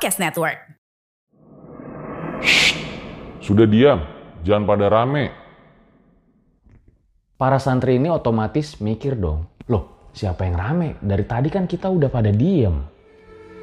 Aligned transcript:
Podcast 0.00 0.16
Network. 0.16 0.56
Sudah 3.44 3.68
diam, 3.68 4.00
jangan 4.40 4.64
pada 4.64 4.88
rame. 4.88 5.28
Para 7.36 7.60
santri 7.60 8.00
ini 8.00 8.08
otomatis 8.08 8.80
mikir 8.80 9.12
dong, 9.20 9.44
loh 9.68 10.08
siapa 10.16 10.48
yang 10.48 10.56
rame? 10.56 10.96
Dari 11.04 11.20
tadi 11.28 11.52
kan 11.52 11.68
kita 11.68 11.92
udah 11.92 12.08
pada 12.08 12.32
diem. 12.32 12.80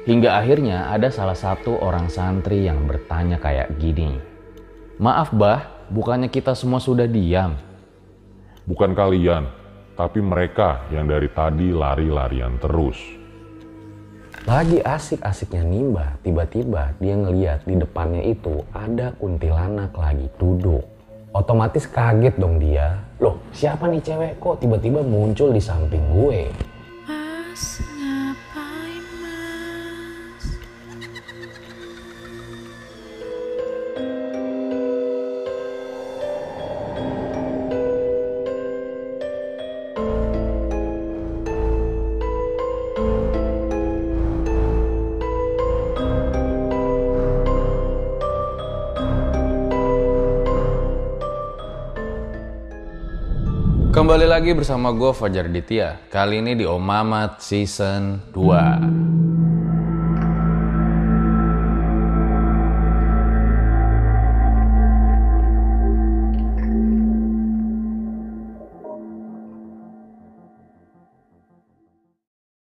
Hingga 0.06 0.38
akhirnya 0.38 0.94
ada 0.94 1.10
salah 1.10 1.34
satu 1.34 1.74
orang 1.82 2.06
santri 2.06 2.70
yang 2.70 2.86
bertanya 2.86 3.42
kayak 3.42 3.74
gini. 3.82 4.22
Maaf 5.02 5.34
bah, 5.34 5.90
bukannya 5.90 6.30
kita 6.30 6.54
semua 6.54 6.78
sudah 6.78 7.10
diam? 7.10 7.58
Bukan 8.62 8.94
kalian, 8.94 9.42
tapi 9.98 10.22
mereka 10.22 10.86
yang 10.94 11.10
dari 11.10 11.34
tadi 11.34 11.74
lari-larian 11.74 12.62
terus. 12.62 13.17
Lagi 14.48 14.80
asik-asiknya 14.80 15.60
nimba, 15.60 16.16
tiba-tiba 16.24 16.96
dia 16.96 17.12
ngeliat 17.20 17.68
di 17.68 17.76
depannya 17.76 18.24
itu 18.24 18.64
ada 18.72 19.12
kuntilanak 19.20 19.92
lagi 19.92 20.24
duduk. 20.40 20.80
Otomatis 21.36 21.84
kaget 21.84 22.32
dong 22.40 22.56
dia. 22.56 22.96
Loh, 23.20 23.36
siapa 23.52 23.84
nih 23.92 24.00
cewek 24.00 24.40
kok 24.40 24.64
tiba-tiba 24.64 25.04
muncul 25.04 25.52
di 25.52 25.60
samping 25.60 26.00
gue? 26.16 26.48
Kembali 54.08 54.24
lagi 54.24 54.56
bersama 54.56 54.88
gue 54.96 55.12
Fajar 55.12 55.52
Ditya. 55.52 56.08
Kali 56.08 56.40
ini 56.40 56.56
di 56.56 56.64
Omamat 56.64 57.44
Season 57.44 58.16
2. 58.32 58.40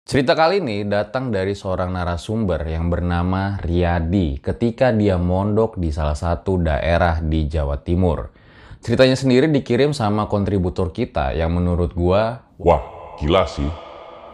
Cerita 0.07 0.40
kali 0.40 0.63
ini 0.63 0.88
datang 0.88 1.35
dari 1.35 1.51
seorang 1.51 2.00
narasumber 2.00 2.63
yang 2.63 2.88
bernama 2.88 3.59
Riyadi 3.59 4.40
ketika 4.40 4.95
dia 4.95 5.19
mondok 5.19 5.75
di 5.75 5.91
salah 5.91 6.16
satu 6.16 6.63
daerah 6.63 7.19
di 7.19 7.44
Jawa 7.51 7.84
Timur. 7.84 8.44
Ceritanya 8.85 9.18
sendiri 9.18 9.50
dikirim 9.50 9.97
sama 9.97 10.29
kontributor 10.29 10.94
kita 10.94 11.34
yang 11.34 11.57
menurut 11.57 11.97
gua 11.97 12.46
Wah, 12.62 12.85
gila 13.18 13.50
sih. 13.50 13.66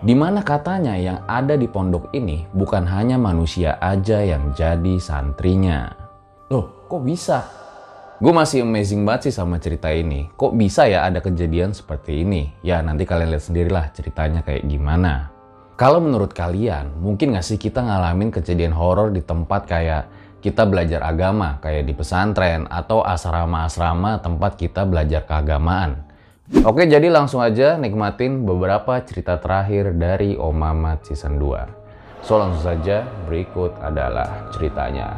di 0.03 0.11
mana 0.11 0.43
katanya 0.43 0.91
yang 0.99 1.23
ada 1.23 1.55
di 1.55 1.71
pondok 1.71 2.11
ini 2.11 2.43
bukan 2.51 2.83
hanya 2.83 3.15
manusia 3.15 3.79
aja 3.79 4.19
yang 4.19 4.51
jadi 4.51 4.99
santrinya. 4.99 5.95
Loh, 6.51 6.83
kok 6.91 6.99
bisa? 6.99 7.47
Gue 8.19 8.35
masih 8.35 8.67
amazing 8.67 9.07
banget 9.07 9.31
sih 9.31 9.39
sama 9.39 9.55
cerita 9.55 9.87
ini. 9.87 10.27
Kok 10.35 10.51
bisa 10.59 10.83
ya 10.83 11.07
ada 11.07 11.23
kejadian 11.23 11.71
seperti 11.71 12.27
ini? 12.27 12.51
Ya 12.59 12.83
nanti 12.83 13.07
kalian 13.07 13.31
lihat 13.31 13.47
sendirilah 13.47 13.95
ceritanya 13.95 14.43
kayak 14.43 14.67
gimana. 14.67 15.31
Kalau 15.79 16.03
menurut 16.03 16.35
kalian, 16.35 16.99
mungkin 16.99 17.39
gak 17.39 17.47
sih 17.47 17.55
kita 17.55 17.87
ngalamin 17.87 18.35
kejadian 18.35 18.75
horor 18.75 19.15
di 19.15 19.23
tempat 19.23 19.63
kayak 19.63 20.11
kita 20.41 20.65
belajar 20.65 21.05
agama, 21.05 21.61
kayak 21.61 21.85
di 21.85 21.93
pesantren 21.93 22.65
atau 22.67 23.05
asrama-asrama 23.05 24.19
tempat 24.19 24.57
kita 24.57 24.83
belajar 24.89 25.23
keagamaan. 25.23 26.03
Oke, 26.65 26.83
jadi 26.89 27.07
langsung 27.07 27.39
aja 27.39 27.79
nikmatin 27.79 28.43
beberapa 28.43 28.99
cerita 29.05 29.39
terakhir 29.39 29.95
dari 29.95 30.35
Om 30.35 30.51
Mamat 30.51 31.07
Season 31.07 31.39
2. 31.39 32.27
So 32.27 32.35
langsung 32.41 32.65
saja, 32.65 33.07
berikut 33.29 33.77
adalah 33.79 34.51
ceritanya. 34.51 35.15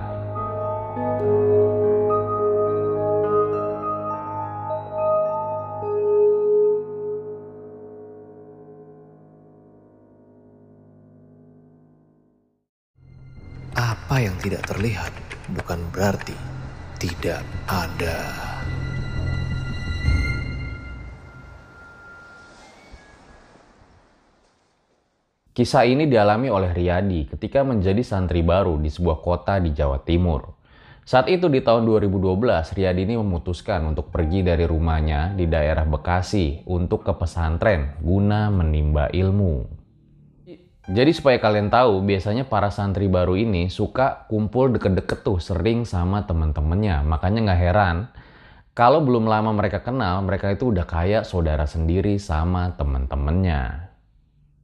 Apa 0.94 1.43
yang 14.24 14.40
tidak 14.40 14.64
terlihat 14.64 15.12
bukan 15.52 15.84
berarti 15.92 16.36
tidak 16.96 17.44
ada. 17.68 18.32
Kisah 25.54 25.86
ini 25.86 26.10
dialami 26.10 26.50
oleh 26.50 26.74
Riyadi 26.74 27.30
ketika 27.30 27.62
menjadi 27.62 28.02
santri 28.02 28.42
baru 28.42 28.82
di 28.82 28.90
sebuah 28.90 29.22
kota 29.22 29.62
di 29.62 29.70
Jawa 29.70 30.02
Timur. 30.02 30.50
Saat 31.04 31.28
itu 31.28 31.52
di 31.52 31.60
tahun 31.60 31.84
2012, 31.84 32.74
Riyadi 32.74 33.04
ini 33.04 33.20
memutuskan 33.20 33.86
untuk 33.86 34.08
pergi 34.08 34.40
dari 34.42 34.64
rumahnya 34.64 35.36
di 35.36 35.46
daerah 35.52 35.84
Bekasi 35.84 36.64
untuk 36.72 37.04
ke 37.04 37.14
pesantren 37.14 38.00
guna 38.00 38.48
menimba 38.50 39.12
ilmu. 39.12 39.83
Jadi 40.84 41.16
supaya 41.16 41.40
kalian 41.40 41.72
tahu, 41.72 42.04
biasanya 42.04 42.44
para 42.44 42.68
santri 42.68 43.08
baru 43.08 43.40
ini 43.40 43.72
suka 43.72 44.28
kumpul 44.28 44.68
deket-deket 44.76 45.24
tuh 45.24 45.40
sering 45.40 45.88
sama 45.88 46.28
temen-temennya. 46.28 47.08
Makanya 47.08 47.40
nggak 47.48 47.62
heran 47.64 47.98
kalau 48.74 49.06
belum 49.06 49.30
lama 49.30 49.54
mereka 49.54 49.86
kenal, 49.86 50.26
mereka 50.26 50.50
itu 50.50 50.74
udah 50.74 50.90
kayak 50.90 51.30
saudara 51.30 51.70
sendiri 51.70 52.18
sama 52.18 52.74
temen-temennya. 52.74 53.94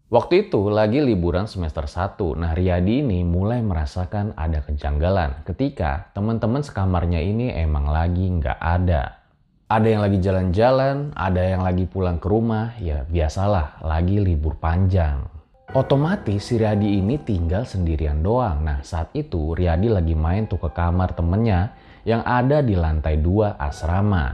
Waktu 0.09 0.49
itu 0.49 0.73
lagi 0.73 0.97
liburan 0.97 1.45
semester 1.45 1.85
1. 1.85 2.33
Nah, 2.33 2.57
Riyadi 2.57 3.05
ini 3.05 3.21
mulai 3.21 3.61
merasakan 3.61 4.33
ada 4.33 4.65
kejanggalan 4.65 5.45
ketika 5.45 6.09
teman-teman 6.17 6.65
sekamarnya 6.65 7.21
ini 7.21 7.53
emang 7.53 7.85
lagi 7.85 8.25
nggak 8.27 8.57
ada. 8.57 9.21
Ada 9.69 9.87
yang 9.87 10.01
lagi 10.01 10.17
jalan-jalan, 10.17 11.13
ada 11.13 11.41
yang 11.45 11.61
lagi 11.61 11.85
pulang 11.85 12.17
ke 12.17 12.25
rumah, 12.25 12.73
ya 12.81 13.05
biasalah 13.05 13.85
lagi 13.85 14.17
libur 14.17 14.57
panjang. 14.57 15.38
Otomatis 15.69 16.49
si 16.49 16.57
Riyadi 16.57 16.97
ini 16.97 17.21
tinggal 17.21 17.61
sendirian 17.61 18.25
doang. 18.25 18.65
Nah 18.65 18.81
saat 18.81 19.13
itu 19.13 19.53
Riyadi 19.53 19.85
lagi 19.85 20.17
main 20.17 20.49
tuh 20.49 20.57
ke 20.57 20.73
kamar 20.73 21.13
temennya 21.13 21.77
yang 22.09 22.25
ada 22.25 22.65
di 22.65 22.73
lantai 22.73 23.21
2 23.21 23.53
asrama. 23.53 24.33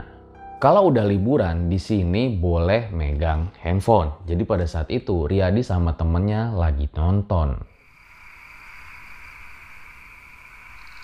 Kalau 0.56 0.88
udah 0.88 1.04
liburan 1.04 1.68
di 1.68 1.76
sini 1.76 2.32
boleh 2.32 2.88
megang 2.88 3.52
handphone. 3.60 4.16
Jadi 4.24 4.48
pada 4.48 4.64
saat 4.64 4.88
itu 4.88 5.28
Riyadi 5.28 5.60
sama 5.60 5.92
temennya 5.92 6.56
lagi 6.56 6.88
nonton. 6.96 7.60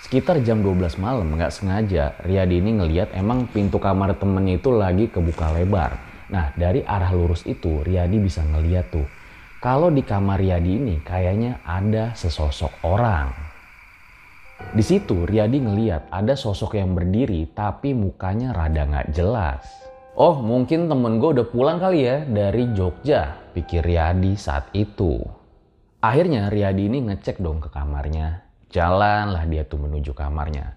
Sekitar 0.08 0.40
jam 0.40 0.64
12 0.64 0.96
malam 0.96 1.29
nggak 1.29 1.52
sengaja 1.52 2.17
Riyadi 2.25 2.56
ini 2.56 2.81
ngeliat 2.81 3.12
emang 3.12 3.52
pintu 3.52 3.76
kamar 3.76 4.17
temennya 4.17 4.56
itu 4.56 4.73
lagi 4.73 5.12
kebuka 5.12 5.52
lebar. 5.52 6.00
Nah 6.32 6.56
dari 6.56 6.81
arah 6.81 7.12
lurus 7.12 7.44
itu 7.44 7.84
Riyadi 7.84 8.17
bisa 8.17 8.40
ngeliat 8.40 8.88
tuh. 8.88 9.20
Kalau 9.62 9.94
di 9.94 10.03
kamar 10.03 10.43
Riyadi 10.43 10.75
ini 10.75 10.99
kayaknya 11.06 11.62
ada 11.62 12.11
sesosok 12.19 12.82
orang. 12.82 13.31
Di 14.75 14.82
situ 14.82 15.23
Riyadi 15.23 15.62
ngeliat 15.62 16.11
ada 16.11 16.35
sosok 16.35 16.75
yang 16.75 16.99
berdiri 16.99 17.47
tapi 17.55 17.94
mukanya 17.94 18.50
rada 18.50 18.82
nggak 18.82 19.14
jelas. 19.14 19.62
Oh 20.19 20.43
mungkin 20.43 20.91
temen 20.91 21.23
gue 21.23 21.38
udah 21.38 21.47
pulang 21.47 21.79
kali 21.79 22.03
ya 22.03 22.26
dari 22.26 22.75
Jogja, 22.75 23.38
pikir 23.55 23.87
Riyadi 23.87 24.35
saat 24.35 24.67
itu. 24.75 25.23
Akhirnya 26.03 26.50
Riyadi 26.50 26.91
ini 26.91 26.99
ngecek 27.06 27.38
dong 27.38 27.62
ke 27.62 27.70
kamarnya. 27.70 28.43
Jalanlah 28.67 29.47
dia 29.47 29.62
tuh 29.62 29.79
menuju 29.79 30.11
kamarnya. 30.11 30.75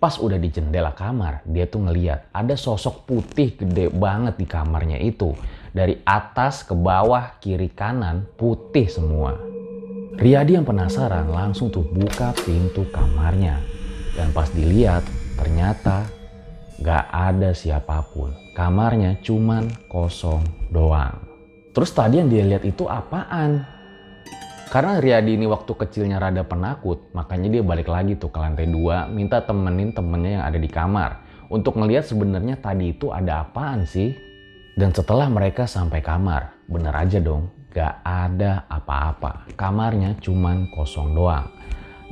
Pas 0.00 0.16
udah 0.16 0.40
di 0.40 0.48
jendela 0.48 0.96
kamar, 0.96 1.44
dia 1.44 1.68
tuh 1.68 1.84
ngeliat 1.84 2.32
ada 2.32 2.56
sosok 2.56 3.04
putih 3.04 3.60
gede 3.60 3.92
banget 3.92 4.40
di 4.40 4.48
kamarnya 4.48 4.96
itu. 4.96 5.36
Dari 5.72 5.96
atas 6.04 6.68
ke 6.68 6.76
bawah, 6.76 7.40
kiri 7.40 7.72
kanan, 7.72 8.28
putih 8.36 8.84
semua. 8.92 9.40
Riyadi 10.20 10.60
yang 10.60 10.68
penasaran 10.68 11.32
langsung 11.32 11.72
tuh 11.72 11.80
buka 11.80 12.36
pintu 12.44 12.84
kamarnya. 12.92 13.56
Dan 14.12 14.36
pas 14.36 14.52
dilihat, 14.52 15.00
ternyata 15.40 16.04
gak 16.84 17.08
ada 17.08 17.56
siapa 17.56 18.04
pun. 18.12 18.36
Kamarnya 18.52 19.16
cuman 19.24 19.72
kosong 19.88 20.44
doang. 20.68 21.16
Terus 21.72 21.88
tadi 21.96 22.20
yang 22.20 22.28
dia 22.28 22.44
lihat 22.44 22.68
itu 22.68 22.84
apaan? 22.84 23.64
Karena 24.68 25.00
Riyadi 25.00 25.40
ini 25.40 25.48
waktu 25.48 25.72
kecilnya 25.72 26.20
rada 26.20 26.44
penakut, 26.44 27.08
makanya 27.16 27.48
dia 27.48 27.64
balik 27.64 27.88
lagi 27.88 28.20
tuh 28.20 28.28
ke 28.28 28.36
lantai 28.36 28.68
dua, 28.68 29.08
minta 29.08 29.40
temenin 29.40 29.96
temennya 29.96 30.40
yang 30.40 30.44
ada 30.44 30.60
di 30.60 30.68
kamar. 30.68 31.24
Untuk 31.48 31.80
ngeliat 31.80 32.04
sebenarnya 32.04 32.60
tadi 32.60 32.92
itu 32.92 33.08
ada 33.08 33.48
apaan 33.48 33.88
sih? 33.88 34.31
Dan 34.72 34.90
setelah 34.96 35.28
mereka 35.28 35.68
sampai 35.68 36.00
kamar, 36.00 36.56
bener 36.64 36.96
aja 36.96 37.20
dong, 37.20 37.52
gak 37.72 38.00
ada 38.00 38.64
apa-apa. 38.72 39.52
Kamarnya 39.52 40.16
cuman 40.20 40.72
kosong 40.72 41.12
doang. 41.12 41.48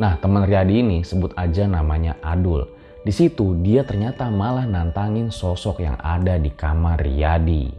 Nah 0.00 0.16
teman 0.16 0.44
Riyadi 0.44 0.80
ini 0.80 0.98
sebut 1.04 1.32
aja 1.36 1.68
namanya 1.68 2.16
Adul. 2.24 2.64
Di 3.00 3.12
situ 3.12 3.56
dia 3.64 3.84
ternyata 3.84 4.28
malah 4.28 4.68
nantangin 4.68 5.32
sosok 5.32 5.80
yang 5.84 5.96
ada 6.00 6.36
di 6.36 6.52
kamar 6.52 7.00
Riyadi. 7.00 7.72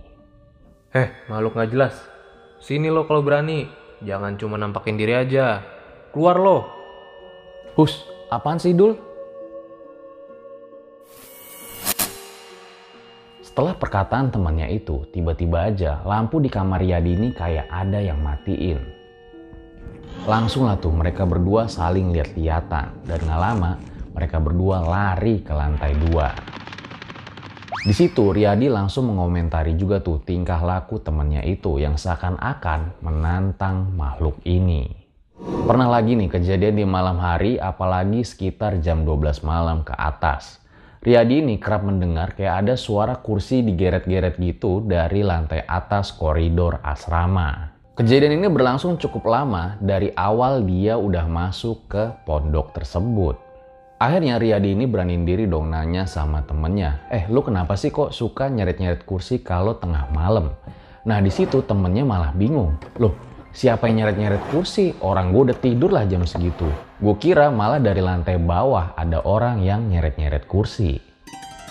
Eh, 0.98 1.08
makhluk 1.30 1.58
nggak 1.58 1.72
jelas. 1.74 1.96
Sini 2.62 2.90
lo 2.90 3.06
kalau 3.06 3.26
berani. 3.26 3.70
Jangan 4.02 4.34
cuma 4.38 4.58
nampakin 4.58 4.98
diri 4.98 5.14
aja. 5.14 5.62
Keluar 6.10 6.42
lo. 6.42 6.58
Hus, 7.78 8.02
apaan 8.34 8.58
sih 8.58 8.74
Dul? 8.74 9.11
Setelah 13.52 13.76
perkataan 13.76 14.32
temannya 14.32 14.72
itu, 14.72 15.04
tiba-tiba 15.12 15.68
aja 15.68 16.00
lampu 16.08 16.40
di 16.40 16.48
kamar 16.48 16.80
Riyadi 16.80 17.20
ini 17.20 17.36
kayak 17.36 17.68
ada 17.68 18.00
yang 18.00 18.24
matiin. 18.24 18.80
Langsung 20.24 20.72
lah 20.72 20.80
tuh 20.80 20.96
mereka 20.96 21.28
berdua 21.28 21.68
saling 21.68 22.16
lihat-lihatan 22.16 23.04
dan 23.04 23.20
gak 23.20 23.42
lama 23.44 23.76
mereka 24.16 24.40
berdua 24.40 24.88
lari 24.88 25.44
ke 25.44 25.52
lantai 25.52 25.92
dua. 26.00 26.32
Di 27.84 27.92
situ 27.92 28.32
Riyadi 28.32 28.72
langsung 28.72 29.12
mengomentari 29.12 29.76
juga 29.76 30.00
tuh 30.00 30.24
tingkah 30.24 30.64
laku 30.64 31.04
temannya 31.04 31.44
itu 31.44 31.76
yang 31.76 32.00
seakan-akan 32.00 33.04
menantang 33.04 33.92
makhluk 34.00 34.40
ini. 34.48 34.88
Pernah 35.68 35.92
lagi 35.92 36.16
nih 36.16 36.32
kejadian 36.32 36.80
di 36.80 36.86
malam 36.88 37.20
hari 37.20 37.60
apalagi 37.60 38.24
sekitar 38.24 38.80
jam 38.80 39.04
12 39.04 39.44
malam 39.44 39.84
ke 39.84 39.92
atas. 39.92 40.61
Riyadi 41.02 41.42
ini 41.42 41.58
kerap 41.58 41.82
mendengar 41.82 42.38
kayak 42.38 42.62
ada 42.62 42.78
suara 42.78 43.18
kursi 43.18 43.66
digeret-geret 43.66 44.38
gitu 44.38 44.86
dari 44.86 45.26
lantai 45.26 45.66
atas 45.66 46.14
koridor 46.14 46.78
asrama. 46.86 47.74
Kejadian 47.98 48.38
ini 48.38 48.46
berlangsung 48.54 49.02
cukup 49.02 49.26
lama 49.26 49.82
dari 49.82 50.14
awal 50.14 50.62
dia 50.62 51.02
udah 51.02 51.26
masuk 51.26 51.90
ke 51.90 52.14
pondok 52.22 52.78
tersebut. 52.78 53.34
Akhirnya 53.98 54.38
Riyadi 54.38 54.78
ini 54.78 54.86
beraniin 54.86 55.26
diri 55.26 55.50
dong 55.50 55.74
nanya 55.74 56.06
sama 56.06 56.46
temennya, 56.46 57.02
eh 57.10 57.26
lu 57.34 57.42
kenapa 57.42 57.74
sih 57.74 57.90
kok 57.90 58.14
suka 58.14 58.54
nyeret-nyeret 58.54 59.02
kursi 59.02 59.42
kalau 59.42 59.82
tengah 59.82 60.06
malam? 60.14 60.54
Nah 61.10 61.18
di 61.18 61.34
situ 61.34 61.66
temennya 61.66 62.06
malah 62.06 62.30
bingung, 62.30 62.78
loh 63.02 63.18
siapa 63.50 63.90
yang 63.90 64.06
nyeret-nyeret 64.06 64.54
kursi? 64.54 64.94
Orang 65.02 65.34
gue 65.34 65.50
udah 65.50 65.58
tidur 65.58 65.98
lah 65.98 66.06
jam 66.06 66.30
segitu. 66.30 66.70
Gue 67.02 67.18
kira 67.18 67.50
malah 67.50 67.82
dari 67.82 67.98
lantai 67.98 68.38
bawah 68.38 68.94
ada 68.94 69.26
orang 69.26 69.66
yang 69.66 69.90
nyeret-nyeret 69.90 70.46
kursi. 70.46 71.02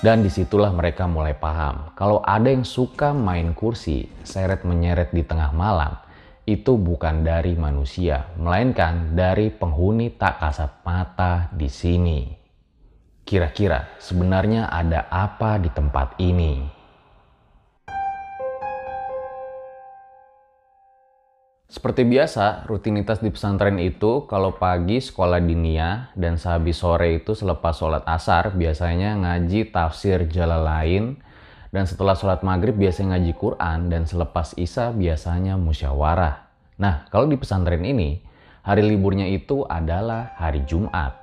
Dan 0.02 0.26
di 0.26 0.30
situlah 0.32 0.74
mereka 0.74 1.06
mulai 1.06 1.38
paham, 1.38 1.94
kalau 1.94 2.18
ada 2.26 2.50
yang 2.50 2.66
suka 2.66 3.14
main 3.14 3.54
kursi, 3.54 4.10
seret 4.26 4.66
menyeret 4.66 5.14
di 5.14 5.22
tengah 5.22 5.54
malam, 5.54 5.94
itu 6.50 6.74
bukan 6.74 7.22
dari 7.22 7.54
manusia, 7.54 8.26
melainkan 8.42 9.14
dari 9.14 9.54
penghuni 9.54 10.18
tak 10.18 10.42
kasat 10.42 10.82
mata 10.82 11.46
di 11.54 11.70
sini. 11.70 12.20
Kira-kira 13.22 14.02
sebenarnya 14.02 14.66
ada 14.66 15.06
apa 15.14 15.62
di 15.62 15.70
tempat 15.70 16.18
ini? 16.18 16.79
Seperti 21.70 22.02
biasa, 22.02 22.66
rutinitas 22.66 23.22
di 23.22 23.30
pesantren 23.30 23.78
itu 23.78 24.26
kalau 24.26 24.58
pagi 24.58 24.98
sekolah 24.98 25.38
dinia 25.38 26.10
dan 26.18 26.34
sehabis 26.34 26.82
sore 26.82 27.22
itu 27.22 27.38
selepas 27.38 27.78
sholat 27.78 28.02
asar 28.10 28.58
biasanya 28.58 29.14
ngaji 29.14 29.70
tafsir 29.70 30.26
Jalalain 30.26 31.14
dan 31.70 31.86
setelah 31.86 32.18
sholat 32.18 32.42
maghrib 32.42 32.74
biasanya 32.74 33.14
ngaji 33.14 33.32
Quran 33.38 33.86
dan 33.86 34.02
selepas 34.02 34.58
isya 34.58 34.90
biasanya 34.90 35.54
musyawarah. 35.62 36.42
Nah, 36.82 37.06
kalau 37.06 37.30
di 37.30 37.38
pesantren 37.38 37.86
ini, 37.86 38.18
hari 38.66 38.82
liburnya 38.82 39.30
itu 39.30 39.62
adalah 39.62 40.34
hari 40.42 40.66
Jumat. 40.66 41.14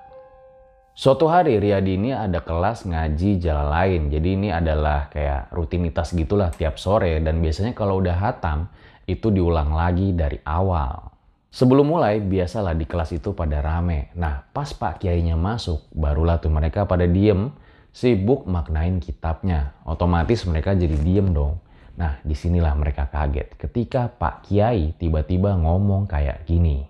Suatu 0.96 1.28
hari 1.28 1.60
Riyadi 1.60 2.00
ini 2.00 2.16
ada 2.16 2.40
kelas 2.40 2.88
ngaji 2.88 3.44
jalan 3.44 3.68
lain. 3.68 4.02
Jadi 4.08 4.30
ini 4.40 4.50
adalah 4.56 5.12
kayak 5.12 5.52
rutinitas 5.52 6.16
gitulah 6.16 6.56
tiap 6.56 6.80
sore 6.80 7.20
dan 7.20 7.44
biasanya 7.44 7.76
kalau 7.76 8.00
udah 8.00 8.16
hatam 8.16 8.72
itu 9.08 9.32
diulang 9.32 9.72
lagi 9.72 10.12
dari 10.12 10.38
awal. 10.44 11.16
Sebelum 11.48 11.88
mulai, 11.88 12.20
biasalah 12.20 12.76
di 12.76 12.84
kelas 12.84 13.16
itu 13.16 13.32
pada 13.32 13.64
rame. 13.64 14.12
Nah, 14.20 14.44
pas 14.52 14.68
Pak 14.76 15.02
Kiainya 15.02 15.40
masuk, 15.40 15.88
barulah 15.96 16.38
tuh 16.38 16.52
mereka 16.52 16.84
pada 16.84 17.08
diem, 17.08 17.50
sibuk 17.96 18.46
maknain 18.46 19.00
kitabnya. 19.00 19.74
Otomatis 19.88 20.44
mereka 20.46 20.76
jadi 20.76 20.94
diem 20.94 21.32
dong. 21.32 21.58
Nah, 21.98 22.22
di 22.22 22.38
sinilah 22.38 22.78
mereka 22.78 23.10
kaget 23.10 23.58
ketika 23.58 24.06
Pak 24.12 24.46
Kiai 24.46 24.94
tiba-tiba 25.00 25.58
ngomong 25.58 26.06
kayak 26.06 26.46
gini. 26.46 26.86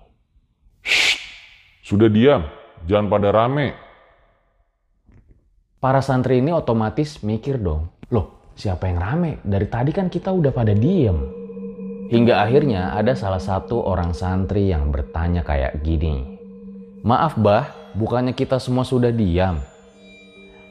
Sudah 1.79 2.11
diam, 2.11 2.43
jangan 2.83 3.07
pada 3.07 3.31
rame. 3.31 3.71
Para 5.79 6.03
santri 6.03 6.43
ini 6.43 6.51
otomatis 6.51 7.23
mikir 7.23 7.61
dong, 7.61 7.87
loh 8.11 8.51
siapa 8.57 8.91
yang 8.91 8.99
rame? 8.99 9.39
Dari 9.45 9.69
tadi 9.71 9.95
kan 9.95 10.11
kita 10.11 10.33
udah 10.33 10.51
pada 10.51 10.75
diem. 10.75 11.46
Hingga 12.07 12.39
akhirnya 12.39 12.95
ada 12.95 13.11
salah 13.19 13.43
satu 13.43 13.83
orang 13.83 14.15
santri 14.15 14.71
yang 14.71 14.95
bertanya 14.95 15.43
kayak 15.43 15.83
gini. 15.83 16.39
Maaf 17.03 17.35
bah, 17.35 17.67
bukannya 17.99 18.31
kita 18.31 18.63
semua 18.63 18.87
sudah 18.87 19.11
diam? 19.11 19.59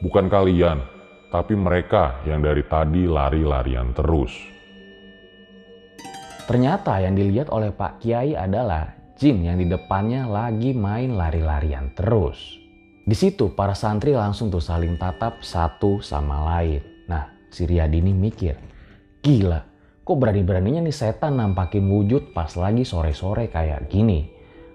Bukan 0.01 0.33
kalian, 0.33 0.81
tapi 1.29 1.53
mereka 1.53 2.25
yang 2.25 2.41
dari 2.41 2.65
tadi 2.65 3.05
lari-larian 3.05 3.93
terus. 3.93 4.33
Ternyata 6.49 7.05
yang 7.05 7.13
dilihat 7.13 7.53
oleh 7.53 7.69
Pak 7.69 8.01
Kiai 8.01 8.33
adalah 8.33 8.97
jin 9.13 9.45
yang 9.45 9.61
di 9.61 9.69
depannya 9.69 10.25
lagi 10.25 10.73
main 10.73 11.13
lari-larian 11.13 11.93
terus. 11.93 12.57
Di 13.05 13.13
situ 13.13 13.53
para 13.53 13.77
santri 13.77 14.17
langsung 14.17 14.49
tuh 14.49 14.63
saling 14.63 14.97
tatap 14.97 15.45
satu 15.45 16.01
sama 16.01 16.57
lain. 16.57 16.81
Nah, 17.05 17.29
si 17.53 17.69
Riyadi 17.69 18.01
ini 18.01 18.09
mikir, 18.09 18.57
gila, 19.21 19.76
kok 20.07 20.15
berani-beraninya 20.15 20.87
nih 20.87 20.95
setan 20.95 21.35
nampakin 21.35 21.83
wujud 21.91 22.31
pas 22.31 22.47
lagi 22.55 22.87
sore-sore 22.87 23.51
kayak 23.51 23.91
gini. 23.91 24.23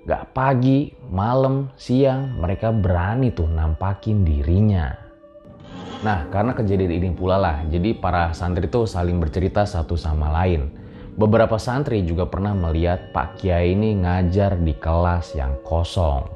Gak 0.05 0.37
pagi, 0.37 0.93
malam, 1.09 1.73
siang, 1.73 2.37
mereka 2.37 2.69
berani 2.69 3.33
tuh 3.33 3.49
nampakin 3.49 4.29
dirinya. 4.29 4.93
Nah, 6.05 6.29
karena 6.29 6.53
kejadian 6.53 6.93
ini 6.93 7.09
pula 7.17 7.41
lah, 7.41 7.65
jadi 7.65 7.97
para 7.97 8.37
santri 8.37 8.69
tuh 8.69 8.85
saling 8.85 9.17
bercerita 9.23 9.65
satu 9.65 9.97
sama 9.97 10.29
lain. 10.29 10.69
Beberapa 11.17 11.57
santri 11.57 12.05
juga 12.05 12.29
pernah 12.29 12.53
melihat 12.53 13.15
Pak 13.17 13.41
Kiai 13.41 13.73
ini 13.73 14.05
ngajar 14.05 14.61
di 14.61 14.77
kelas 14.77 15.33
yang 15.33 15.57
kosong. 15.65 16.29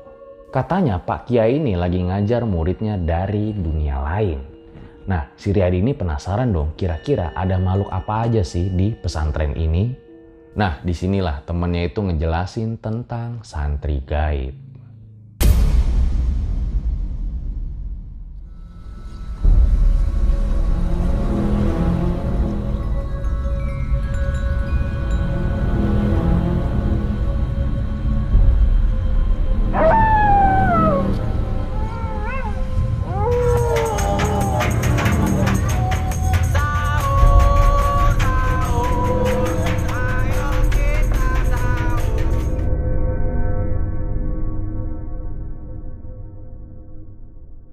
Katanya 0.49 1.03
Pak 1.03 1.29
Kiai 1.29 1.61
ini 1.61 1.77
lagi 1.77 2.01
ngajar 2.01 2.49
muridnya 2.49 2.97
dari 2.97 3.53
dunia 3.53 4.01
lain. 4.01 4.56
Nah, 5.07 5.31
si 5.39 5.55
Riyadi 5.55 5.79
ini 5.79 5.95
penasaran 5.95 6.51
dong, 6.51 6.75
kira-kira 6.75 7.31
ada 7.31 7.63
makhluk 7.63 7.87
apa 7.95 8.27
aja 8.27 8.43
sih 8.43 8.67
di 8.75 8.91
pesantren 8.91 9.55
ini? 9.55 9.95
Nah, 10.59 10.83
di 10.83 10.91
sinilah 10.91 11.47
temennya 11.47 11.87
itu 11.87 12.03
ngejelasin 12.03 12.83
tentang 12.83 13.47
santri 13.47 14.03
gaib. 14.03 14.57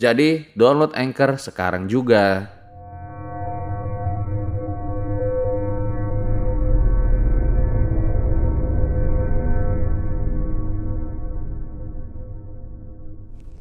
Jadi 0.00 0.52
download 0.56 0.96
Anchor 0.96 1.36
sekarang 1.40 1.88
juga. 1.90 2.48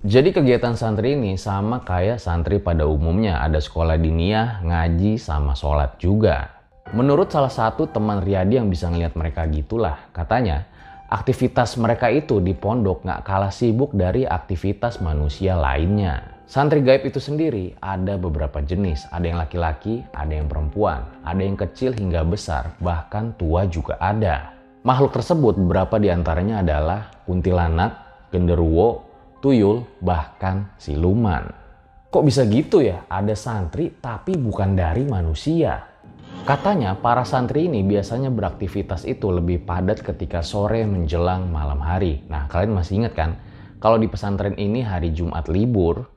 Jadi 0.02 0.34
kegiatan 0.34 0.74
santri 0.74 1.14
ini 1.14 1.38
sama 1.38 1.86
kayak 1.86 2.18
santri 2.18 2.58
pada 2.58 2.90
umumnya. 2.90 3.40
Ada 3.46 3.62
sekolah 3.62 3.96
diniyah, 4.02 4.66
ngaji, 4.66 5.22
sama 5.22 5.54
sholat 5.54 5.96
juga. 6.02 6.52
Menurut 6.92 7.32
salah 7.32 7.54
satu 7.54 7.88
teman 7.88 8.20
Riyadi 8.20 8.60
yang 8.60 8.68
bisa 8.68 8.90
ngeliat 8.92 9.16
mereka 9.16 9.48
gitulah, 9.48 10.12
katanya 10.12 10.68
aktivitas 11.12 11.76
mereka 11.76 12.08
itu 12.08 12.40
di 12.40 12.56
pondok 12.56 13.04
nggak 13.04 13.28
kalah 13.28 13.52
sibuk 13.52 13.92
dari 13.92 14.24
aktivitas 14.24 15.04
manusia 15.04 15.60
lainnya. 15.60 16.40
Santri 16.48 16.80
gaib 16.80 17.04
itu 17.04 17.20
sendiri 17.20 17.76
ada 17.84 18.16
beberapa 18.16 18.64
jenis, 18.64 19.08
ada 19.12 19.28
yang 19.28 19.40
laki-laki, 19.40 20.04
ada 20.16 20.32
yang 20.32 20.48
perempuan, 20.48 21.04
ada 21.28 21.40
yang 21.44 21.60
kecil 21.60 21.92
hingga 21.92 22.24
besar, 22.24 22.76
bahkan 22.80 23.36
tua 23.36 23.68
juga 23.68 24.00
ada. 24.00 24.56
Makhluk 24.88 25.16
tersebut 25.16 25.60
beberapa 25.60 26.00
di 26.00 26.08
antaranya 26.08 26.64
adalah 26.64 27.12
kuntilanak, 27.28 27.92
genderuwo, 28.32 29.04
tuyul, 29.44 29.84
bahkan 30.00 30.72
siluman. 30.80 31.48
Kok 32.12 32.24
bisa 32.28 32.44
gitu 32.48 32.84
ya? 32.84 33.08
Ada 33.08 33.36
santri 33.36 33.88
tapi 34.00 34.36
bukan 34.36 34.76
dari 34.76 35.08
manusia. 35.08 35.91
Katanya 36.42 36.98
para 36.98 37.22
santri 37.22 37.70
ini 37.70 37.86
biasanya 37.86 38.34
beraktivitas 38.34 39.06
itu 39.06 39.30
lebih 39.30 39.62
padat 39.62 40.02
ketika 40.02 40.42
sore 40.42 40.82
menjelang 40.90 41.54
malam 41.54 41.78
hari. 41.80 42.26
Nah 42.28 42.50
kalian 42.50 42.74
masih 42.74 43.06
ingat 43.06 43.14
kan? 43.14 43.32
Kalau 43.78 44.02
di 44.02 44.10
pesantren 44.10 44.58
ini 44.58 44.82
hari 44.82 45.14
Jumat 45.14 45.46
libur. 45.48 46.10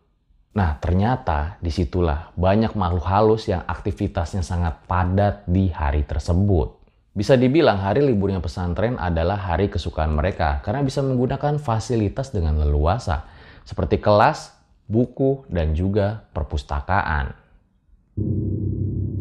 Nah 0.57 0.81
ternyata 0.81 1.61
di 1.61 1.69
situlah 1.69 2.33
banyak 2.41 2.73
makhluk 2.73 3.05
halus 3.05 3.53
yang 3.53 3.67
aktivitasnya 3.69 4.41
sangat 4.41 4.87
padat 4.89 5.45
di 5.45 5.69
hari 5.69 6.07
tersebut. 6.09 6.83
Bisa 7.15 7.39
dibilang 7.39 7.79
hari 7.79 8.03
liburnya 8.03 8.43
pesantren 8.43 8.99
adalah 8.99 9.39
hari 9.39 9.71
kesukaan 9.71 10.19
mereka 10.19 10.59
karena 10.67 10.83
bisa 10.83 10.99
menggunakan 10.99 11.63
fasilitas 11.63 12.35
dengan 12.35 12.59
leluasa 12.59 13.23
seperti 13.63 14.03
kelas, 14.03 14.51
buku, 14.91 15.47
dan 15.47 15.79
juga 15.79 16.27
perpustakaan. 16.35 17.39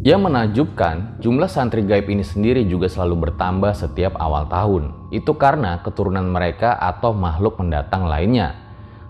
Yang 0.04 0.20
menajubkan, 0.28 1.16
jumlah 1.24 1.48
santri 1.48 1.80
gaib 1.88 2.12
ini 2.12 2.28
sendiri 2.28 2.68
juga 2.68 2.92
selalu 2.92 3.24
bertambah 3.32 3.72
setiap 3.72 4.20
awal 4.20 4.52
tahun. 4.52 4.92
Itu 5.16 5.40
karena 5.40 5.80
keturunan 5.80 6.28
mereka 6.28 6.76
atau 6.76 7.16
makhluk 7.16 7.56
pendatang 7.56 8.12
lainnya. 8.12 8.52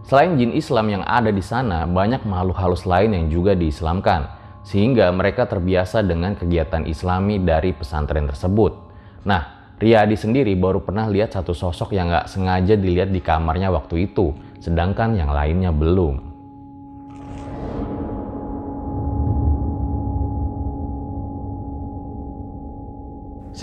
Selain 0.06 0.38
jin 0.38 0.54
Islam 0.54 0.94
yang 0.94 1.02
ada 1.02 1.34
di 1.34 1.42
sana, 1.42 1.90
banyak 1.90 2.30
makhluk 2.30 2.62
halus 2.62 2.86
lain 2.86 3.10
yang 3.18 3.26
juga 3.34 3.58
diislamkan, 3.58 4.30
sehingga 4.62 5.10
mereka 5.10 5.50
terbiasa 5.50 6.06
dengan 6.06 6.38
kegiatan 6.38 6.86
islami 6.86 7.42
dari 7.42 7.74
pesantren 7.74 8.30
tersebut. 8.30 8.78
Nah, 9.26 9.74
Riyadi 9.82 10.14
sendiri 10.14 10.54
baru 10.54 10.86
pernah 10.86 11.10
lihat 11.10 11.34
satu 11.34 11.58
sosok 11.58 11.98
yang 11.98 12.14
gak 12.14 12.30
sengaja 12.30 12.78
dilihat 12.78 13.10
di 13.10 13.18
kamarnya 13.18 13.74
waktu 13.74 14.14
itu, 14.14 14.30
sedangkan 14.62 15.18
yang 15.18 15.34
lainnya 15.34 15.74
belum. 15.74 16.33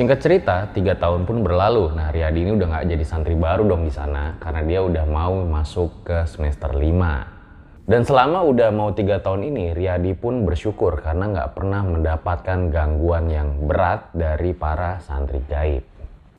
Singkat 0.01 0.17
cerita, 0.25 0.65
tiga 0.73 0.97
tahun 0.97 1.29
pun 1.29 1.45
berlalu. 1.45 1.93
Nah, 1.93 2.09
Riyadi 2.09 2.41
ini 2.41 2.57
udah 2.57 2.73
nggak 2.73 2.89
jadi 2.89 3.05
santri 3.05 3.37
baru 3.37 3.69
dong 3.69 3.85
di 3.85 3.93
sana 3.93 4.33
karena 4.41 4.65
dia 4.65 4.81
udah 4.81 5.05
mau 5.05 5.45
masuk 5.45 6.09
ke 6.09 6.25
semester 6.25 6.73
5. 6.73 7.85
Dan 7.85 8.09
selama 8.09 8.41
udah 8.49 8.73
mau 8.73 8.97
tiga 8.97 9.21
tahun 9.21 9.53
ini, 9.53 9.77
Riyadi 9.77 10.17
pun 10.17 10.49
bersyukur 10.49 11.05
karena 11.05 11.29
nggak 11.29 11.53
pernah 11.53 11.85
mendapatkan 11.85 12.73
gangguan 12.73 13.29
yang 13.29 13.69
berat 13.69 14.09
dari 14.17 14.57
para 14.57 15.05
santri 15.05 15.45
gaib. 15.45 15.85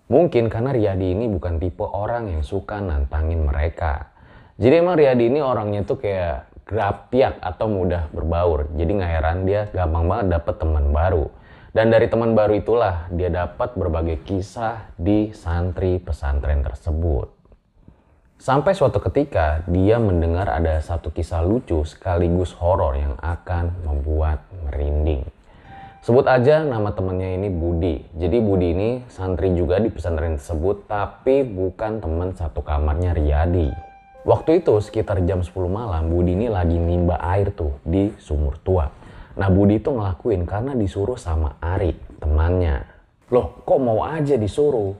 Mungkin 0.09 0.49
karena 0.49 0.73
Riyadi 0.73 1.13
ini 1.13 1.29
bukan 1.29 1.61
tipe 1.61 1.85
orang 1.85 2.33
yang 2.33 2.41
suka 2.41 2.81
nantangin 2.81 3.45
mereka. 3.45 4.09
Jadi 4.57 4.73
emang 4.73 4.97
Riyadi 4.97 5.29
ini 5.29 5.37
orangnya 5.37 5.85
tuh 5.85 6.01
kayak 6.01 6.65
grapiak 6.65 7.37
atau 7.37 7.69
mudah 7.69 8.09
berbaur. 8.09 8.73
Jadi 8.73 8.89
nggak 8.89 9.11
heran 9.21 9.45
dia 9.45 9.69
gampang 9.69 10.09
banget 10.09 10.27
dapet 10.33 10.55
teman 10.57 10.89
baru. 10.89 11.29
Dan 11.71 11.87
dari 11.87 12.11
teman 12.11 12.35
baru 12.35 12.59
itulah 12.59 13.07
dia 13.15 13.31
dapat 13.31 13.79
berbagai 13.79 14.27
kisah 14.27 14.91
di 14.99 15.31
santri 15.31 16.03
pesantren 16.03 16.59
tersebut. 16.67 17.31
Sampai 18.35 18.75
suatu 18.75 18.99
ketika 18.99 19.63
dia 19.71 19.95
mendengar 19.95 20.51
ada 20.51 20.83
satu 20.83 21.15
kisah 21.15 21.39
lucu 21.39 21.79
sekaligus 21.87 22.51
horor 22.59 22.99
yang 22.99 23.15
akan 23.23 23.71
membuat 23.87 24.43
merinding. 24.67 25.23
Sebut 26.03 26.27
aja 26.27 26.67
nama 26.67 26.91
temannya 26.91 27.39
ini 27.39 27.47
Budi. 27.47 28.03
Jadi 28.19 28.37
Budi 28.43 28.67
ini 28.75 28.89
santri 29.07 29.55
juga 29.55 29.79
di 29.79 29.87
pesantren 29.87 30.35
tersebut 30.35 30.91
tapi 30.91 31.47
bukan 31.47 32.03
teman 32.03 32.35
satu 32.35 32.59
kamarnya 32.59 33.15
Riyadi. 33.15 33.71
Waktu 34.27 34.59
itu 34.59 34.75
sekitar 34.83 35.23
jam 35.23 35.39
10 35.39 35.55
malam 35.71 36.11
Budi 36.11 36.35
ini 36.35 36.51
lagi 36.51 36.75
nimba 36.75 37.15
air 37.23 37.55
tuh 37.55 37.79
di 37.87 38.11
sumur 38.19 38.59
tua. 38.59 39.00
Nah 39.39 39.47
Budi 39.47 39.79
itu 39.79 39.91
ngelakuin 39.95 40.43
karena 40.43 40.75
disuruh 40.75 41.15
sama 41.15 41.55
Ari, 41.63 41.95
temannya. 42.19 42.83
Loh 43.31 43.63
kok 43.63 43.79
mau 43.79 44.03
aja 44.03 44.35
disuruh? 44.35 44.91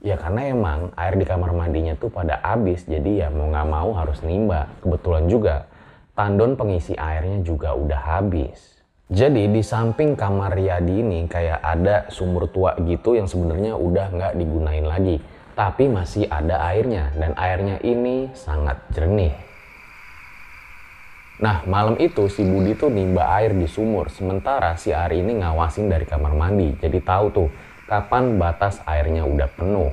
Ya 0.00 0.16
karena 0.16 0.48
emang 0.48 0.92
air 0.96 1.16
di 1.16 1.28
kamar 1.28 1.52
mandinya 1.52 1.92
tuh 1.92 2.08
pada 2.08 2.40
habis 2.40 2.88
jadi 2.88 3.24
ya 3.24 3.28
mau 3.28 3.52
nggak 3.52 3.68
mau 3.68 3.90
harus 3.96 4.20
nimba. 4.24 4.68
Kebetulan 4.80 5.28
juga 5.28 5.68
tandon 6.16 6.56
pengisi 6.56 6.96
airnya 6.96 7.40
juga 7.44 7.72
udah 7.76 8.20
habis. 8.20 8.80
Jadi 9.10 9.50
di 9.50 9.58
samping 9.58 10.14
kamar 10.14 10.54
Riyadi 10.54 11.02
ini 11.02 11.26
kayak 11.26 11.60
ada 11.60 12.06
sumur 12.08 12.46
tua 12.46 12.78
gitu 12.84 13.18
yang 13.18 13.26
sebenarnya 13.26 13.74
udah 13.74 14.06
nggak 14.12 14.32
digunain 14.38 14.86
lagi. 14.86 15.18
Tapi 15.52 15.90
masih 15.90 16.30
ada 16.30 16.62
airnya 16.68 17.12
dan 17.18 17.34
airnya 17.36 17.82
ini 17.82 18.30
sangat 18.32 18.80
jernih. 18.94 19.49
Nah 21.40 21.64
malam 21.64 21.96
itu 21.96 22.28
si 22.28 22.44
Budi 22.44 22.76
tuh 22.76 22.92
nimba 22.92 23.32
air 23.40 23.56
di 23.56 23.64
sumur 23.64 24.12
sementara 24.12 24.76
si 24.76 24.92
Ari 24.92 25.24
ini 25.24 25.40
ngawasin 25.40 25.88
dari 25.88 26.04
kamar 26.04 26.36
mandi 26.36 26.76
jadi 26.76 27.00
tahu 27.00 27.26
tuh 27.32 27.48
kapan 27.88 28.36
batas 28.36 28.84
airnya 28.84 29.24
udah 29.24 29.48
penuh. 29.56 29.88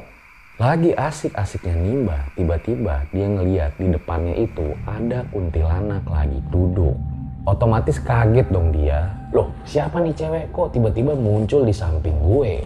Lagi 0.59 0.91
asik-asiknya 0.91 1.71
nimba 1.79 2.27
tiba-tiba 2.35 3.07
dia 3.15 3.31
ngeliat 3.31 3.79
di 3.79 3.87
depannya 3.87 4.35
itu 4.35 4.75
ada 4.83 5.23
kuntilanak 5.31 6.03
lagi 6.11 6.43
duduk. 6.51 6.99
Otomatis 7.47 7.95
kaget 8.03 8.51
dong 8.51 8.75
dia. 8.75 9.07
Loh 9.31 9.55
siapa 9.63 10.03
nih 10.03 10.19
cewek 10.19 10.51
kok 10.51 10.75
tiba-tiba 10.75 11.15
muncul 11.15 11.63
di 11.63 11.71
samping 11.71 12.19
gue. 12.27 12.59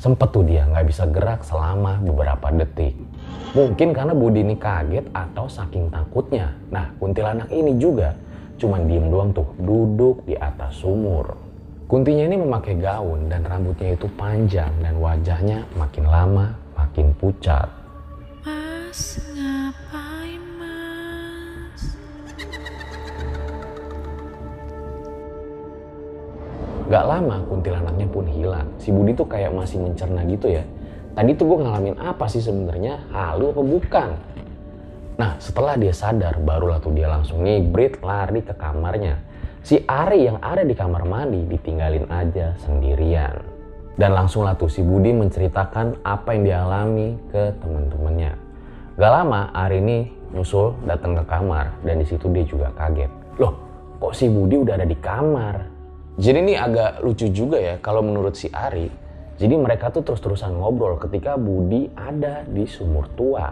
Sempet 0.00 0.32
tuh 0.32 0.48
dia 0.48 0.64
nggak 0.64 0.88
bisa 0.88 1.04
gerak 1.04 1.44
selama 1.44 2.00
beberapa 2.00 2.48
detik. 2.48 2.96
Mungkin 3.50 3.90
karena 3.90 4.14
Budi 4.14 4.46
ini 4.46 4.54
kaget 4.54 5.10
atau 5.10 5.50
saking 5.50 5.90
takutnya. 5.90 6.54
Nah, 6.70 6.86
kuntilanak 7.02 7.50
ini 7.50 7.74
juga 7.82 8.14
cuman 8.60 8.86
diem 8.86 9.10
doang 9.10 9.34
tuh, 9.34 9.48
duduk 9.58 10.22
di 10.28 10.36
atas 10.36 10.78
sumur. 10.78 11.34
Kuntinya 11.90 12.30
ini 12.30 12.38
memakai 12.38 12.78
gaun 12.78 13.26
dan 13.26 13.42
rambutnya 13.42 13.98
itu 13.98 14.06
panjang 14.14 14.70
dan 14.78 14.94
wajahnya 15.02 15.66
makin 15.74 16.06
lama 16.06 16.54
makin 16.78 17.10
pucat. 17.18 17.66
Mas, 18.46 19.18
ngapain 19.34 20.42
mas? 20.54 21.82
Gak 26.86 27.04
lama 27.10 27.42
kuntilanaknya 27.50 28.06
pun 28.06 28.30
hilang. 28.30 28.70
Si 28.78 28.94
Budi 28.94 29.10
tuh 29.10 29.26
kayak 29.26 29.50
masih 29.50 29.82
mencerna 29.82 30.22
gitu 30.30 30.46
ya. 30.46 30.62
Tadi 31.10 31.30
tuh 31.34 31.46
gue 31.50 31.58
ngalamin 31.66 31.96
apa 31.98 32.30
sih 32.30 32.38
sebenarnya? 32.38 33.02
Halu 33.10 33.50
apa 33.50 33.62
bukan? 33.66 34.10
Nah 35.18 35.36
setelah 35.42 35.74
dia 35.76 35.92
sadar 35.92 36.38
barulah 36.40 36.78
tuh 36.78 36.94
dia 36.94 37.10
langsung 37.10 37.42
ngibrit 37.44 37.98
lari 38.00 38.40
ke 38.40 38.54
kamarnya. 38.54 39.18
Si 39.60 39.76
Ari 39.84 40.24
yang 40.24 40.40
ada 40.40 40.64
di 40.64 40.72
kamar 40.72 41.04
mandi 41.04 41.44
ditinggalin 41.44 42.08
aja 42.08 42.56
sendirian. 42.64 43.36
Dan 44.00 44.16
langsung 44.16 44.48
lah 44.48 44.56
tuh 44.56 44.72
si 44.72 44.80
Budi 44.80 45.12
menceritakan 45.12 46.00
apa 46.00 46.32
yang 46.32 46.48
dialami 46.48 47.20
ke 47.28 47.52
teman-temannya. 47.60 48.32
Gak 48.96 49.12
lama 49.12 49.52
Ari 49.52 49.76
ini 49.84 49.98
nyusul 50.32 50.72
datang 50.88 51.18
ke 51.20 51.24
kamar 51.28 51.74
dan 51.84 52.00
di 52.00 52.06
situ 52.08 52.30
dia 52.32 52.46
juga 52.48 52.72
kaget. 52.72 53.12
Loh, 53.36 53.52
kok 54.00 54.16
si 54.16 54.32
Budi 54.32 54.56
udah 54.56 54.80
ada 54.80 54.88
di 54.88 54.96
kamar. 54.96 55.68
Jadi 56.16 56.38
ini 56.40 56.54
agak 56.56 57.04
lucu 57.04 57.28
juga 57.28 57.60
ya 57.60 57.76
kalau 57.84 58.00
menurut 58.00 58.32
si 58.32 58.48
Ari. 58.48 58.88
Jadi 59.40 59.56
mereka 59.56 59.88
tuh 59.88 60.04
terus-terusan 60.04 60.52
ngobrol 60.52 61.00
ketika 61.00 61.40
Budi 61.40 61.88
ada 61.96 62.44
di 62.44 62.68
sumur 62.68 63.08
tua. 63.16 63.48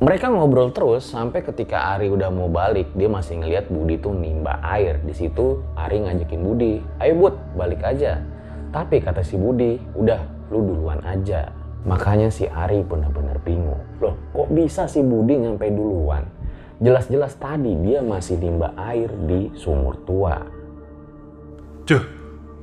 Mereka 0.00 0.32
ngobrol 0.32 0.72
terus 0.72 1.04
sampai 1.04 1.44
ketika 1.44 1.92
Ari 1.92 2.08
udah 2.08 2.32
mau 2.32 2.48
balik, 2.48 2.88
dia 2.96 3.04
masih 3.04 3.44
ngeliat 3.44 3.68
Budi 3.68 4.00
tuh 4.00 4.16
nimba 4.16 4.56
air. 4.64 4.96
Di 5.04 5.12
situ 5.12 5.60
Ari 5.76 6.08
ngajakin 6.08 6.40
Budi, 6.40 6.80
ayo 7.04 7.20
Bud, 7.20 7.36
balik 7.52 7.84
aja. 7.84 8.16
Tapi 8.72 8.96
kata 9.04 9.20
si 9.20 9.36
Budi, 9.36 9.76
udah 9.92 10.20
lu 10.48 10.72
duluan 10.72 11.04
aja. 11.04 11.52
Makanya 11.84 12.32
si 12.32 12.48
Ari 12.48 12.80
benar-benar 12.80 13.36
bingung. 13.44 13.80
Loh 14.00 14.16
kok 14.32 14.48
bisa 14.56 14.88
si 14.88 15.04
Budi 15.04 15.36
nyampe 15.36 15.68
duluan? 15.68 16.24
Jelas-jelas 16.80 17.36
tadi 17.36 17.76
dia 17.84 18.00
masih 18.00 18.40
nimba 18.40 18.72
air 18.76 19.12
di 19.28 19.52
sumur 19.52 20.00
tua. 20.08 20.40
Ceh, 21.84 22.04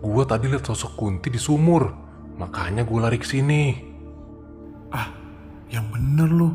gua 0.01 0.25
tadi 0.25 0.50
lihat 0.50 0.65
sosok 0.65 0.98
Kunti 0.98 1.30
di 1.30 1.38
sumur. 1.38 2.02
Makanya 2.38 2.82
gua 2.86 3.10
lari 3.10 3.22
ke 3.22 3.28
sini. 3.28 3.78
Ah, 4.90 5.10
yang 5.70 5.90
bener 5.90 6.30
lu. 6.30 6.50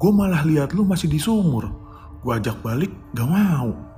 Gue 0.00 0.10
malah 0.16 0.42
lihat 0.48 0.72
lu 0.72 0.82
masih 0.82 1.12
di 1.12 1.20
sumur. 1.20 1.68
Gue 2.24 2.40
ajak 2.40 2.64
balik, 2.64 2.88
gak 3.12 3.28
mau. 3.28 3.90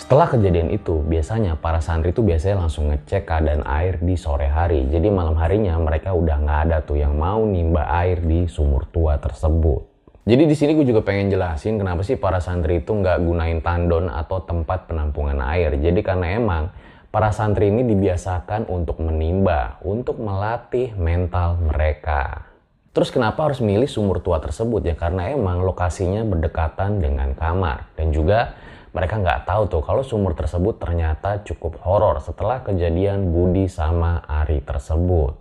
Setelah 0.00 0.28
kejadian 0.28 0.68
itu, 0.68 1.00
biasanya 1.00 1.56
para 1.56 1.80
santri 1.80 2.12
itu 2.12 2.20
biasanya 2.20 2.64
langsung 2.64 2.92
ngecek 2.92 3.24
keadaan 3.24 3.64
air 3.64 3.96
di 4.04 4.20
sore 4.20 4.44
hari. 4.48 4.84
Jadi 4.92 5.08
malam 5.08 5.32
harinya 5.40 5.80
mereka 5.80 6.12
udah 6.12 6.44
nggak 6.44 6.60
ada 6.68 6.76
tuh 6.84 7.00
yang 7.00 7.16
mau 7.16 7.40
nimba 7.40 7.88
air 7.88 8.20
di 8.20 8.44
sumur 8.44 8.84
tua 8.92 9.16
tersebut. 9.16 9.80
Jadi 10.24 10.44
di 10.44 10.56
sini 10.56 10.76
gue 10.76 10.88
juga 10.88 11.00
pengen 11.04 11.32
jelasin 11.32 11.80
kenapa 11.80 12.04
sih 12.04 12.16
para 12.20 12.40
santri 12.40 12.84
itu 12.84 12.92
nggak 12.92 13.16
gunain 13.24 13.60
tandon 13.64 14.12
atau 14.12 14.44
tempat 14.44 14.88
penampungan 14.88 15.40
air. 15.40 15.72
Jadi 15.76 16.00
karena 16.04 16.36
emang 16.36 16.68
para 17.14 17.30
santri 17.30 17.70
ini 17.70 17.86
dibiasakan 17.86 18.66
untuk 18.66 18.98
menimba, 18.98 19.78
untuk 19.86 20.18
melatih 20.18 20.98
mental 20.98 21.62
mereka. 21.62 22.50
Terus 22.90 23.14
kenapa 23.14 23.46
harus 23.46 23.62
milih 23.62 23.86
sumur 23.86 24.18
tua 24.18 24.42
tersebut 24.42 24.82
ya? 24.82 24.98
Karena 24.98 25.30
emang 25.30 25.62
lokasinya 25.62 26.26
berdekatan 26.26 26.98
dengan 26.98 27.30
kamar 27.38 27.86
dan 27.94 28.10
juga 28.10 28.58
mereka 28.90 29.22
nggak 29.22 29.46
tahu 29.46 29.62
tuh 29.70 29.82
kalau 29.86 30.02
sumur 30.02 30.34
tersebut 30.34 30.82
ternyata 30.82 31.38
cukup 31.46 31.78
horor 31.86 32.18
setelah 32.18 32.66
kejadian 32.66 33.30
Budi 33.30 33.70
sama 33.70 34.18
Ari 34.26 34.58
tersebut. 34.66 35.38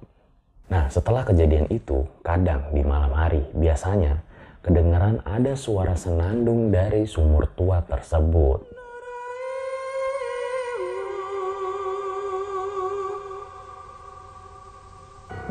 Nah 0.69 0.93
setelah 0.93 1.25
kejadian 1.25 1.73
itu, 1.73 2.05
kadang 2.21 2.69
di 2.69 2.85
malam 2.85 3.17
hari 3.17 3.49
biasanya 3.49 4.21
kedengaran 4.61 5.25
ada 5.25 5.57
suara 5.57 5.97
senandung 5.97 6.69
dari 6.69 7.09
sumur 7.09 7.49
tua 7.53 7.81
tersebut. 7.81 8.72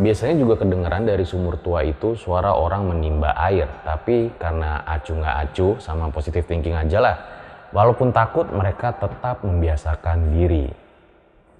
Biasanya 0.00 0.40
juga 0.40 0.64
kedengaran 0.64 1.04
dari 1.04 1.24
sumur 1.26 1.60
tua 1.60 1.84
itu 1.84 2.16
suara 2.16 2.56
orang 2.56 2.88
menimba 2.88 3.36
air, 3.36 3.68
tapi 3.84 4.32
karena 4.40 4.80
acu 4.88 5.12
nggak 5.16 5.36
acu 5.48 5.68
sama 5.82 6.08
positive 6.08 6.48
thinking 6.48 6.72
aja 6.72 6.98
lah, 7.02 7.16
walaupun 7.76 8.08
takut 8.12 8.48
mereka 8.48 8.96
tetap 8.96 9.44
membiasakan 9.44 10.32
diri. 10.32 10.72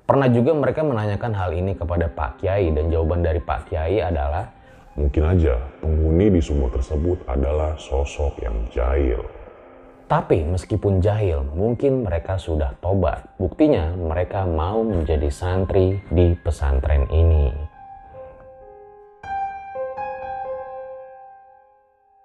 Pernah 0.08 0.28
juga 0.32 0.56
mereka 0.56 0.80
menanyakan 0.80 1.32
hal 1.36 1.50
ini 1.52 1.76
kepada 1.76 2.08
Pak 2.08 2.40
Kiai 2.40 2.72
dan 2.72 2.88
jawaban 2.88 3.20
dari 3.20 3.40
Pak 3.40 3.68
Kiai 3.68 4.00
adalah 4.00 4.62
Mungkin 4.92 5.24
aja 5.24 5.56
penghuni 5.80 6.28
di 6.28 6.40
sumur 6.44 6.68
tersebut 6.68 7.24
adalah 7.24 7.80
sosok 7.80 8.44
yang 8.44 8.68
jahil. 8.68 9.24
Tapi 10.04 10.44
meskipun 10.44 11.00
jahil, 11.00 11.40
mungkin 11.56 12.04
mereka 12.04 12.36
sudah 12.36 12.76
tobat. 12.84 13.24
Buktinya 13.40 13.96
mereka 13.96 14.44
mau 14.44 14.84
menjadi 14.84 15.32
santri 15.32 15.96
di 16.12 16.36
pesantren 16.36 17.08
ini. 17.08 17.71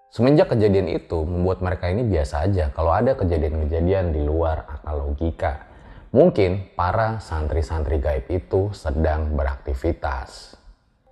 Semenjak 0.07 0.55
kejadian 0.55 0.87
itu 0.87 1.27
membuat 1.27 1.59
mereka 1.59 1.91
ini 1.91 2.07
biasa 2.07 2.47
aja 2.47 2.71
kalau 2.71 2.95
ada 2.95 3.11
kejadian-kejadian 3.19 4.15
di 4.15 4.23
luar 4.23 4.63
akal 4.63 5.03
logika. 5.03 5.67
Mungkin 6.15 6.71
para 6.79 7.19
santri-santri 7.19 7.99
gaib 7.99 8.31
itu 8.31 8.71
sedang 8.71 9.35
beraktivitas. 9.35 10.55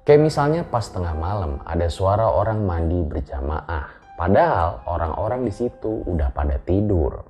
Kayak 0.08 0.22
misalnya 0.22 0.62
pas 0.64 0.88
tengah 0.88 1.12
malam 1.12 1.60
ada 1.68 1.92
suara 1.92 2.30
orang 2.32 2.64
mandi 2.64 3.04
berjamaah. 3.04 4.16
Padahal 4.16 4.88
orang-orang 4.88 5.44
di 5.44 5.52
situ 5.52 6.06
udah 6.08 6.32
pada 6.32 6.56
tidur. 6.64 7.26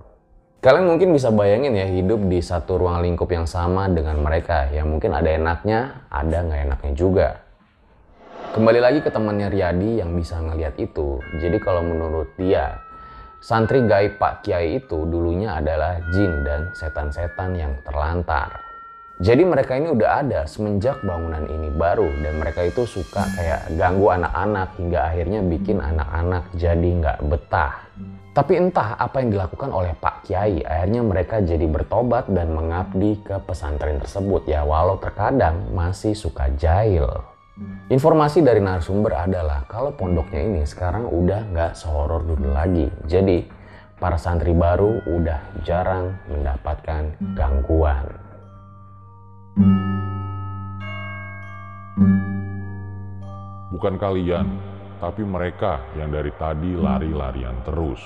Kalian 0.62 0.86
mungkin 0.86 1.14
bisa 1.14 1.34
bayangin 1.34 1.74
ya 1.74 1.90
hidup 1.90 2.26
di 2.30 2.42
satu 2.42 2.78
ruang 2.78 3.02
lingkup 3.02 3.30
yang 3.30 3.50
sama 3.50 3.90
dengan 3.90 4.22
mereka. 4.22 4.70
Ya 4.70 4.86
mungkin 4.86 5.14
ada 5.14 5.30
enaknya, 5.30 6.10
ada 6.14 6.38
nggak 6.46 6.62
enaknya 6.70 6.92
juga. 6.94 7.45
Kembali 8.56 8.80
lagi 8.80 9.04
ke 9.04 9.12
temannya 9.12 9.52
Riyadi 9.52 10.00
yang 10.00 10.16
bisa 10.16 10.40
ngeliat 10.40 10.80
itu. 10.80 11.20
Jadi 11.44 11.60
kalau 11.60 11.84
menurut 11.84 12.40
dia, 12.40 12.80
santri 13.44 13.84
gaib 13.84 14.16
Pak 14.16 14.48
Kiai 14.48 14.80
itu 14.80 15.04
dulunya 15.04 15.60
adalah 15.60 16.00
jin 16.16 16.40
dan 16.48 16.72
setan-setan 16.72 17.52
yang 17.60 17.76
terlantar. 17.84 18.64
Jadi 19.20 19.44
mereka 19.44 19.76
ini 19.76 19.92
udah 19.92 20.24
ada 20.24 20.48
semenjak 20.48 21.04
bangunan 21.04 21.44
ini 21.52 21.68
baru 21.68 22.08
dan 22.24 22.40
mereka 22.40 22.64
itu 22.64 22.88
suka 22.88 23.28
kayak 23.36 23.76
ganggu 23.76 24.24
anak-anak 24.24 24.72
hingga 24.80 25.00
akhirnya 25.04 25.40
bikin 25.44 25.84
anak-anak 25.84 26.48
jadi 26.56 26.90
nggak 27.04 27.20
betah. 27.28 27.76
Tapi 28.32 28.54
entah 28.56 28.96
apa 28.96 29.20
yang 29.20 29.36
dilakukan 29.36 29.68
oleh 29.76 29.92
Pak 30.00 30.32
Kiai, 30.32 30.64
akhirnya 30.64 31.04
mereka 31.04 31.44
jadi 31.44 31.68
bertobat 31.68 32.32
dan 32.32 32.56
mengabdi 32.56 33.20
ke 33.20 33.36
pesantren 33.44 34.00
tersebut 34.00 34.48
ya 34.48 34.64
walau 34.64 34.96
terkadang 34.96 35.76
masih 35.76 36.16
suka 36.16 36.48
jahil. 36.56 37.35
Informasi 37.88 38.44
dari 38.44 38.60
narasumber 38.60 39.16
adalah 39.16 39.64
kalau 39.64 39.96
pondoknya 39.96 40.44
ini 40.44 40.68
sekarang 40.68 41.08
udah 41.08 41.48
nggak 41.56 41.72
sehoror 41.80 42.28
dulu 42.28 42.52
lagi. 42.52 42.92
Jadi 43.08 43.48
para 43.96 44.20
santri 44.20 44.52
baru 44.52 45.00
udah 45.08 45.64
jarang 45.64 46.20
mendapatkan 46.28 47.16
gangguan. 47.32 48.12
Bukan 53.72 53.96
kalian, 54.04 54.48
tapi 55.00 55.24
mereka 55.24 55.80
yang 55.96 56.12
dari 56.12 56.36
tadi 56.36 56.76
lari-larian 56.76 57.56
terus. 57.64 58.04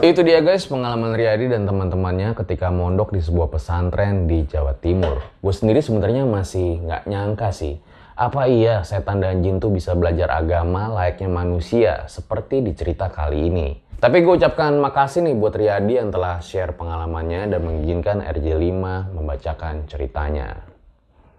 Itu 0.00 0.24
dia 0.24 0.40
guys 0.40 0.64
pengalaman 0.64 1.12
Riyadi 1.12 1.52
dan 1.52 1.68
teman-temannya 1.68 2.32
ketika 2.32 2.72
mondok 2.72 3.12
di 3.12 3.20
sebuah 3.20 3.52
pesantren 3.52 4.24
di 4.24 4.48
Jawa 4.48 4.72
Timur. 4.72 5.20
Gue 5.44 5.52
sendiri 5.52 5.84
sebenarnya 5.84 6.24
masih 6.24 6.80
nggak 6.88 7.04
nyangka 7.04 7.52
sih. 7.52 7.76
Apa 8.16 8.48
iya 8.48 8.80
setan 8.80 9.20
dan 9.20 9.44
jin 9.44 9.60
tuh 9.60 9.68
bisa 9.68 9.92
belajar 9.92 10.32
agama 10.32 10.88
layaknya 10.88 11.28
manusia 11.28 12.08
seperti 12.08 12.64
di 12.64 12.72
cerita 12.72 13.12
kali 13.12 13.52
ini. 13.52 13.76
Tapi 14.00 14.24
gue 14.24 14.40
ucapkan 14.40 14.72
makasih 14.80 15.20
nih 15.20 15.36
buat 15.36 15.52
Riyadi 15.52 16.00
yang 16.00 16.08
telah 16.08 16.40
share 16.40 16.72
pengalamannya 16.72 17.52
dan 17.52 17.60
mengizinkan 17.60 18.24
RJ5 18.24 18.80
membacakan 19.12 19.84
ceritanya. 19.84 20.64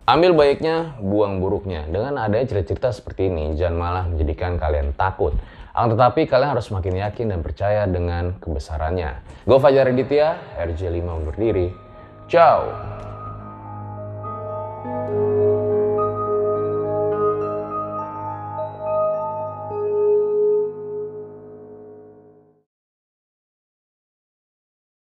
Ambil 0.05 0.37
baiknya, 0.37 1.01
buang 1.01 1.41
buruknya. 1.41 1.89
Dengan 1.89 2.21
adanya 2.21 2.45
cerita-cerita 2.45 2.93
seperti 2.93 3.25
ini, 3.25 3.57
jangan 3.57 3.77
malah 3.77 4.05
menjadikan 4.05 4.61
kalian 4.61 4.93
takut. 4.93 5.33
Akan 5.71 5.95
tetapi 5.95 6.27
kalian 6.27 6.51
harus 6.51 6.67
semakin 6.67 6.99
yakin 6.99 7.31
dan 7.31 7.39
percaya 7.39 7.87
dengan 7.87 8.35
kebesarannya. 8.43 9.23
Gue 9.47 9.57
Fajar 9.59 9.87
Aditya, 9.87 10.35
RJ5 10.59 10.99
undur 11.07 11.35
diri. 11.39 11.71
Ciao! 12.27 12.67